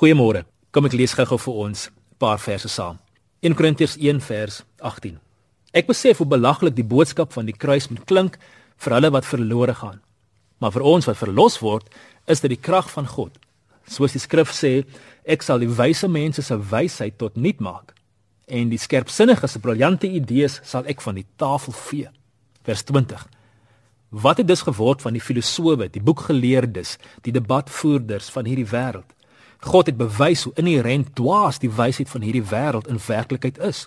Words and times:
Goeiemôre. 0.00 0.46
Kom 0.72 0.86
ek 0.88 0.94
lees 0.96 1.12
gou-gou 1.12 1.36
vir 1.36 1.56
ons 1.60 1.80
'n 1.88 1.92
paar 2.16 2.38
verse 2.40 2.68
saam. 2.68 2.96
1 3.42 3.54
Korintiërs 3.54 3.98
1 4.00 4.20
vers 4.20 4.64
18. 4.80 5.20
Ek 5.74 5.86
besef 5.86 6.16
hoe 6.16 6.26
belaglik 6.26 6.74
die 6.74 6.90
boodskap 6.92 7.32
van 7.32 7.44
die 7.44 7.52
kruis 7.52 7.88
moet 7.90 8.06
klink 8.06 8.38
vir 8.78 8.94
hulle 8.94 9.10
wat 9.10 9.26
verlore 9.26 9.74
gaan. 9.74 10.00
Maar 10.58 10.72
vir 10.72 10.82
ons 10.82 11.04
wat 11.04 11.16
verlos 11.16 11.58
word, 11.60 11.84
is 12.26 12.40
dit 12.40 12.48
die 12.48 12.60
krag 12.60 12.90
van 12.90 13.06
God. 13.06 13.38
Soos 13.86 14.12
die 14.12 14.18
skrif 14.18 14.50
sê, 14.50 14.86
ek 15.26 15.42
sal 15.42 15.58
die 15.58 15.68
wyse 15.68 16.08
mense 16.08 16.42
se 16.42 16.56
wysheid 16.56 17.18
tot 17.18 17.36
nut 17.36 17.60
maak 17.60 17.92
en 18.48 18.70
die 18.70 18.78
skerpsinniges 18.78 19.52
se 19.52 19.58
briljante 19.58 20.08
idees 20.08 20.60
sal 20.64 20.84
ek 20.86 21.00
van 21.00 21.14
die 21.14 21.26
tafel 21.36 21.72
vee. 21.72 22.08
Vers 22.64 22.82
20. 22.84 23.28
Wat 24.08 24.38
het 24.38 24.46
dus 24.46 24.62
geword 24.62 25.02
van 25.02 25.12
die 25.12 25.20
filosowe, 25.20 25.88
die 25.88 26.02
boekgeleerdes, 26.02 26.98
die 27.22 27.32
debatvoerders 27.32 28.30
van 28.30 28.46
hierdie 28.46 28.70
wêreld? 28.72 29.19
God 29.60 29.86
het 29.86 29.96
bewys 29.96 30.42
hoe 30.42 30.52
inherënt 30.56 31.14
dwaas 31.14 31.58
die 31.60 31.70
wysheid 31.70 32.08
van 32.08 32.24
hierdie 32.24 32.44
wêreld 32.48 32.88
in 32.88 33.00
werklikheid 33.06 33.58
is. 33.58 33.86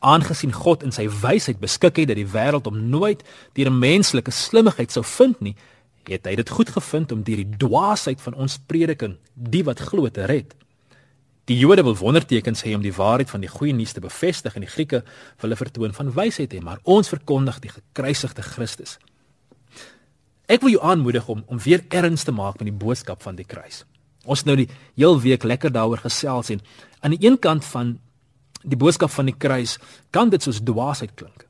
Aangesien 0.00 0.52
God 0.52 0.82
in 0.82 0.92
sy 0.92 1.08
wysheid 1.08 1.60
beskik 1.60 2.00
het 2.00 2.08
dat 2.08 2.16
die 2.16 2.28
wêreld 2.28 2.64
hom 2.68 2.88
nooit 2.88 3.24
deur 3.52 3.70
'n 3.70 3.78
menslike 3.78 4.30
slimmigheid 4.30 4.92
sou 4.92 5.04
vind 5.04 5.40
nie, 5.40 5.56
het 6.08 6.26
hy 6.26 6.34
dit 6.34 6.50
goed 6.50 6.68
gevind 6.68 7.12
om 7.12 7.22
deur 7.22 7.36
die 7.36 7.56
dwaasheid 7.56 8.20
van 8.20 8.34
ons 8.34 8.58
prediking 8.66 9.16
die 9.34 9.64
wat 9.64 9.80
glo 9.80 10.08
te 10.08 10.24
red. 10.24 10.54
Die 11.44 11.58
Jode 11.58 11.82
wil 11.82 11.96
wondertekens 11.96 12.62
hê 12.64 12.74
om 12.74 12.82
die 12.82 12.92
waarheid 12.92 13.30
van 13.30 13.40
die 13.40 13.48
goeie 13.52 13.72
nuus 13.72 13.92
te 13.92 14.00
bevestig 14.00 14.54
en 14.54 14.64
die 14.64 14.70
Grieke 14.70 15.04
wil 15.40 15.50
'n 15.50 15.56
vertoon 15.56 15.92
van 15.92 16.12
wysheid 16.12 16.52
hê, 16.52 16.60
maar 16.60 16.78
ons 16.82 17.08
verkondig 17.08 17.58
die 17.60 17.70
gekruisigde 17.70 18.42
Christus. 18.42 18.98
Ek 20.46 20.60
wil 20.60 20.70
jou 20.70 20.82
aanmoedig 20.82 21.28
om 21.28 21.44
om 21.46 21.58
weer 21.58 21.84
erns 21.88 22.24
te 22.24 22.32
maak 22.32 22.58
met 22.58 22.68
die 22.68 22.86
boodskap 22.86 23.22
van 23.22 23.34
die 23.34 23.44
kruis. 23.44 23.84
Ons 24.24 24.44
nou 24.44 24.56
die 24.56 24.68
heel 24.96 25.20
week 25.20 25.44
lekker 25.44 25.72
daaroor 25.72 26.02
gesels 26.04 26.50
en 26.50 26.60
aan 27.00 27.16
die 27.16 27.26
een 27.26 27.38
kant 27.38 27.64
van 27.64 27.98
die 28.64 28.78
boodskap 28.80 29.12
van 29.12 29.28
die 29.28 29.36
kruis 29.36 29.76
kan 30.10 30.30
dit 30.32 30.42
soos 30.42 30.62
dwaasheid 30.64 31.12
klink. 31.14 31.44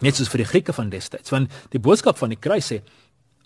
Net 0.00 0.16
soos 0.16 0.30
vir 0.32 0.44
die 0.44 0.48
Grieke 0.48 0.72
van 0.72 0.90
destyds, 0.92 1.32
want 1.34 1.50
die 1.74 1.82
boodskap 1.82 2.18
van 2.18 2.32
die 2.32 2.40
kruis 2.40 2.70
sê 2.70 2.80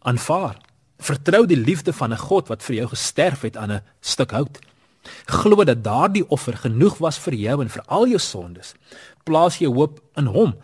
aanvaar, 0.05 0.61
vertrou 1.03 1.45
die 1.49 1.59
liefde 1.59 1.93
van 1.93 2.13
'n 2.13 2.19
God 2.29 2.49
wat 2.49 2.63
vir 2.63 2.77
jou 2.77 2.89
gesterf 2.89 3.43
het 3.43 3.57
aan 3.57 3.73
'n 3.73 3.83
stuk 4.01 4.31
hout. 4.31 4.59
Glo 5.27 5.65
dat 5.65 5.85
daardie 5.85 6.29
offer 6.29 6.57
genoeg 6.57 6.99
was 6.99 7.19
vir 7.19 7.35
jou 7.35 7.61
en 7.63 7.69
vir 7.69 7.83
al 7.87 8.07
jou 8.07 8.19
sondes. 8.19 8.75
Plaas 9.25 9.59
jou 9.59 9.73
hoop 9.75 10.01
in 10.17 10.27
hom 10.27 10.55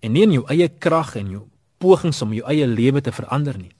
en 0.00 0.12
nie 0.12 0.22
in 0.22 0.32
jou 0.32 0.44
eie 0.48 0.68
krag 0.68 1.16
en 1.16 1.30
jou 1.30 1.42
pogings 1.78 2.22
om 2.22 2.32
jou 2.32 2.46
eie 2.48 2.66
lewe 2.66 3.00
te 3.00 3.12
verander 3.12 3.58
nie. 3.58 3.72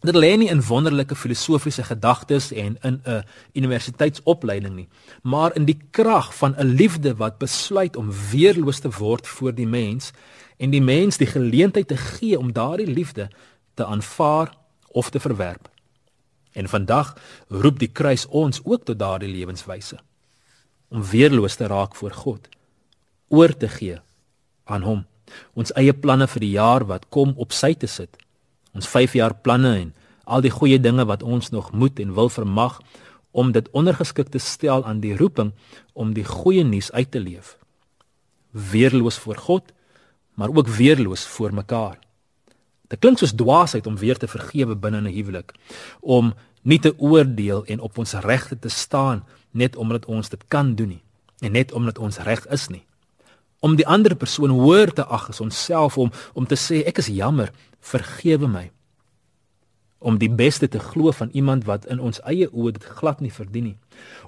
Dit 0.00 0.16
lê 0.16 0.36
nie 0.40 0.48
in 0.48 0.62
wonderlike 0.64 1.14
filosofiese 1.14 1.82
gedagtes 1.84 2.52
en 2.52 2.78
in 2.82 3.00
'n 3.04 3.24
universiteitsopleiding 3.52 4.74
nie, 4.74 4.88
maar 5.22 5.56
in 5.56 5.64
die 5.64 5.78
krag 5.90 6.34
van 6.34 6.54
'n 6.56 6.66
liefde 6.66 7.16
wat 7.16 7.38
besluit 7.38 7.96
om 7.96 8.12
weerloos 8.30 8.78
te 8.78 8.90
word 8.90 9.26
vir 9.28 9.52
die 9.52 9.66
mens 9.66 10.12
en 10.56 10.70
die 10.70 10.82
mens 10.82 11.16
die 11.16 11.26
geleentheid 11.26 11.88
te 11.88 11.96
gee 11.96 12.38
om 12.38 12.52
daardie 12.52 12.86
liefde 12.86 13.28
te 13.74 13.84
aanvaar 13.84 14.56
of 14.88 15.10
te 15.10 15.20
verwerp. 15.20 15.68
En 16.52 16.68
vandag 16.68 17.16
roep 17.48 17.78
die 17.78 17.92
kruis 17.92 18.26
ons 18.26 18.60
ook 18.64 18.84
tot 18.84 18.98
daardie 18.98 19.32
lewenswyse 19.32 19.98
om 20.88 21.04
weerloos 21.04 21.54
te 21.54 21.66
raak 21.66 21.94
voor 21.94 22.12
God, 22.12 22.48
oor 23.28 23.56
te 23.56 23.68
gee 23.68 24.00
aan 24.64 24.82
hom 24.82 25.06
ons 25.54 25.72
eie 25.78 25.92
planne 25.92 26.26
vir 26.26 26.40
die 26.40 26.54
jaar 26.56 26.84
wat 26.88 27.08
kom 27.08 27.34
op 27.36 27.52
sy 27.52 27.74
te 27.74 27.86
sit. 27.86 28.16
Ons 28.74 28.88
5 28.88 29.12
jaar 29.18 29.34
planne 29.34 29.74
en 29.76 29.94
al 30.24 30.44
die 30.44 30.52
goeie 30.54 30.80
dinge 30.80 31.04
wat 31.04 31.22
ons 31.22 31.50
nog 31.50 31.72
moet 31.72 31.98
en 31.98 32.14
wil 32.14 32.28
vermag 32.28 32.80
om 33.30 33.52
dit 33.52 33.70
ondergeskik 33.70 34.28
te 34.28 34.38
stel 34.38 34.84
aan 34.84 35.00
die 35.00 35.16
roeping 35.16 35.52
om 35.92 36.14
die 36.14 36.24
goeie 36.24 36.64
nuus 36.64 36.92
uit 36.92 37.10
te 37.10 37.20
leef. 37.20 37.56
Weerloos 38.50 39.18
voor 39.18 39.36
God, 39.36 39.72
maar 40.34 40.50
ook 40.54 40.68
weerloos 40.68 41.26
voor 41.26 41.54
mekaar. 41.54 41.98
Dit 42.90 42.98
klink 42.98 43.18
soos 43.18 43.34
dwaasheid 43.34 43.86
om 43.86 43.96
weer 43.96 44.18
te 44.18 44.28
vergewe 44.28 44.74
binne 44.74 45.00
'n 45.00 45.14
huwelik, 45.14 45.54
om 46.00 46.34
nie 46.62 46.78
te 46.78 46.94
oordeel 46.98 47.64
en 47.64 47.80
op 47.80 47.98
ons 47.98 48.12
regte 48.12 48.58
te 48.58 48.68
staan 48.68 49.24
net 49.50 49.76
omdat 49.76 50.06
ons 50.06 50.28
dit 50.28 50.44
kan 50.48 50.74
doen 50.74 50.88
nie 50.88 51.02
en 51.40 51.52
net 51.52 51.72
omdat 51.72 51.98
ons 51.98 52.18
reg 52.18 52.46
is 52.46 52.68
nie 52.68 52.84
om 53.60 53.76
die 53.76 53.86
ander 53.86 54.16
persoon 54.16 54.50
hoër 54.56 54.92
te 54.96 55.04
ag 55.04 55.28
as 55.28 55.40
onsself 55.40 55.98
om 55.98 56.12
om 56.34 56.46
te 56.46 56.56
sê 56.56 56.82
ek 56.88 57.00
is 57.02 57.10
jammer, 57.12 57.52
vergewe 57.80 58.48
my. 58.48 58.70
Om 60.00 60.16
die 60.16 60.30
beste 60.32 60.68
te 60.68 60.80
glo 60.80 61.12
van 61.12 61.28
iemand 61.36 61.66
wat 61.68 61.84
in 61.92 62.00
ons 62.00 62.22
eie 62.24 62.48
oë 62.48 62.72
dit 62.78 62.86
glad 63.00 63.20
nie 63.20 63.32
verdien 63.32 63.66
nie. 63.68 63.76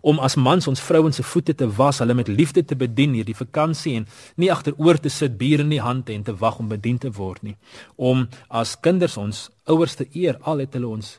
Om 0.04 0.20
as 0.20 0.36
mans 0.36 0.68
ons 0.68 0.84
vrouens 0.84 1.16
se 1.16 1.24
voete 1.24 1.54
te 1.56 1.68
was, 1.78 2.02
hulle 2.04 2.14
met 2.14 2.28
liefde 2.28 2.60
te 2.64 2.76
bedien 2.76 3.16
hierdie 3.16 3.36
vakansie 3.36 3.94
en 3.96 4.06
nie 4.36 4.52
agteroor 4.52 5.00
te 5.00 5.08
sit 5.08 5.38
bier 5.40 5.64
in 5.64 5.72
die 5.72 5.80
hand 5.80 6.12
en 6.12 6.28
te 6.28 6.36
wag 6.36 6.60
om 6.60 6.68
bedien 6.68 7.00
te 7.00 7.12
word 7.16 7.42
nie. 7.42 7.56
Om 7.96 8.28
as 8.48 8.76
kinders 8.84 9.16
ons 9.16 9.48
ouers 9.64 9.96
te 9.96 10.08
eer 10.12 10.36
al 10.42 10.60
het 10.60 10.76
hulle 10.76 10.92
ons 10.92 11.16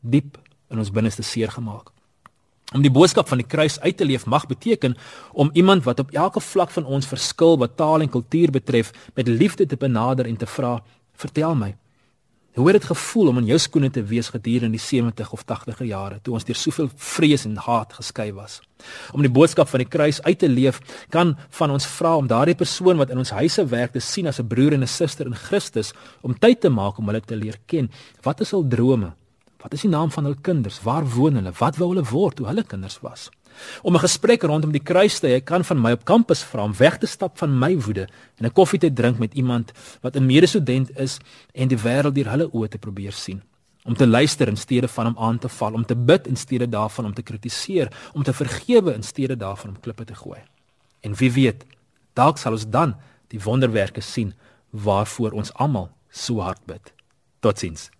diep 0.00 0.40
in 0.72 0.80
ons 0.80 0.90
binneste 0.90 1.22
seer 1.22 1.52
gemaak. 1.52 1.91
Om 2.72 2.80
die 2.80 2.90
boodskap 2.90 3.28
van 3.28 3.42
die 3.42 3.46
kruis 3.46 3.76
uit 3.80 3.96
te 3.96 4.04
leef 4.04 4.24
mag 4.26 4.46
beteken 4.48 4.96
om 5.32 5.50
iemand 5.52 5.84
wat 5.84 5.98
op 6.00 6.10
elke 6.16 6.40
vlak 6.40 6.70
van 6.72 6.88
ons 6.88 7.06
verskil 7.06 7.58
wat 7.60 7.76
taal 7.76 8.00
en 8.00 8.08
kultuur 8.08 8.50
betref 8.50 8.92
met 9.14 9.28
liefde 9.28 9.66
te 9.66 9.76
benader 9.76 10.26
en 10.26 10.36
te 10.36 10.46
vra, 10.46 10.82
"Vertel 11.12 11.54
my, 11.54 11.76
hoe 12.54 12.66
het 12.66 12.80
dit 12.80 12.84
gevoel 12.84 13.28
om 13.28 13.38
in 13.38 13.44
jou 13.44 13.58
skoene 13.58 13.90
te 13.90 14.02
wees 14.04 14.28
gedurende 14.28 14.70
die 14.76 14.80
70 14.80 15.32
of 15.32 15.44
80e 15.44 15.84
jare 15.84 16.20
toe 16.22 16.34
ons 16.34 16.44
deur 16.44 16.56
soveel 16.56 16.90
vrees 16.96 17.44
en 17.44 17.56
haat 17.56 17.92
geskei 17.92 18.32
was?" 18.32 18.60
Om 19.12 19.20
die 19.20 19.30
boodskap 19.30 19.68
van 19.68 19.78
die 19.78 19.88
kruis 19.88 20.22
uit 20.22 20.38
te 20.38 20.48
leef 20.48 20.80
kan 21.08 21.36
van 21.50 21.70
ons 21.70 21.86
vra 21.86 22.16
om 22.16 22.26
daardie 22.26 22.54
persoon 22.54 22.96
wat 22.96 23.10
in 23.10 23.18
ons 23.18 23.30
huise 23.30 23.66
werk 23.66 23.92
te 23.92 24.00
sien 24.00 24.26
as 24.26 24.38
'n 24.38 24.46
broer 24.46 24.72
en 24.72 24.82
'n 24.82 24.86
suster 24.86 25.26
in 25.26 25.34
Christus, 25.34 25.92
om 26.22 26.38
tyd 26.38 26.60
te 26.60 26.68
maak 26.68 26.98
om 26.98 27.06
hulle 27.06 27.20
te 27.20 27.36
leer 27.36 27.58
ken. 27.66 27.90
Wat 28.22 28.40
is 28.40 28.50
hul 28.50 28.68
drome? 28.68 29.12
Wat 29.62 29.72
is 29.72 29.84
die 29.86 29.90
naam 29.90 30.10
van 30.10 30.26
hul 30.26 30.34
kinders? 30.42 30.80
Waar 30.82 31.06
woon 31.06 31.38
hulle? 31.38 31.52
Wat 31.58 31.78
wou 31.78 31.92
hulle 31.92 32.04
word 32.10 32.40
toe 32.40 32.48
hulle 32.48 32.64
kinders 32.66 32.98
was? 33.00 33.28
Om 33.82 33.94
'n 33.94 34.04
gesprek 34.04 34.42
rondom 34.42 34.72
die 34.72 34.82
kruis 34.82 35.20
te 35.20 35.28
hê, 35.28 35.44
kan 35.44 35.64
van 35.64 35.80
my 35.80 35.92
op 35.92 36.04
kampus 36.04 36.42
vra 36.42 36.64
om 36.64 36.74
weg 36.76 36.98
te 36.98 37.06
stap 37.06 37.38
van 37.38 37.58
my 37.58 37.78
woede 37.78 38.08
en 38.38 38.46
'n 38.46 38.52
koffie 38.52 38.78
te 38.78 38.92
drink 38.92 39.18
met 39.18 39.34
iemand 39.34 39.72
wat 40.00 40.16
'n 40.16 40.26
medestudent 40.26 40.98
is 40.98 41.18
en 41.54 41.68
die 41.68 41.78
wêreld 41.78 42.14
deur 42.14 42.30
hulle 42.30 42.50
oë 42.52 42.68
te 42.68 42.78
probeer 42.78 43.12
sien. 43.12 43.42
Om 43.84 43.94
te 43.94 44.06
luister 44.06 44.48
in 44.48 44.56
steede 44.56 44.88
van 44.88 45.06
om 45.06 45.18
aan 45.18 45.38
te 45.38 45.48
val, 45.48 45.72
om 45.72 45.84
te 45.84 45.96
bid 45.96 46.26
in 46.26 46.36
steede 46.36 46.68
daarvan 46.68 47.04
om 47.04 47.14
te 47.14 47.22
kritiseer, 47.22 47.88
om 48.14 48.22
te 48.22 48.32
vergewe 48.32 48.94
in 48.94 49.02
steede 49.02 49.36
daarvan 49.36 49.70
om 49.70 49.80
klippe 49.80 50.04
te 50.04 50.14
gooi. 50.14 50.40
En 51.00 51.14
wie 51.14 51.32
weet, 51.32 51.64
dalk 52.12 52.38
sal 52.38 52.52
ons 52.52 52.68
dan 52.68 52.94
die 53.28 53.40
wonderwerke 53.40 54.00
sien 54.00 54.34
waarvoor 54.70 55.32
ons 55.32 55.52
almal 55.52 55.90
so 56.10 56.40
hard 56.40 56.64
bid. 56.66 56.92
Totsiens. 57.40 57.90